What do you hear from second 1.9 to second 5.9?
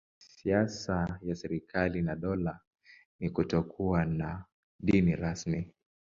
na dola ni kutokuwa na dini rasmi.